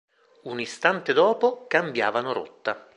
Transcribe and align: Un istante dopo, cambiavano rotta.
Un 0.45 0.59
istante 0.59 1.13
dopo, 1.13 1.65
cambiavano 1.67 2.33
rotta. 2.33 2.89